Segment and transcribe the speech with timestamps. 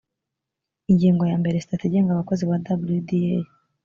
[0.91, 2.99] ingingo ya mbere sitati igenga abakozi ba wda